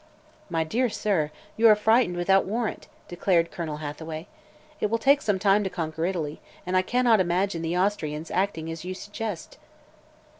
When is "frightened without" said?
1.75-2.45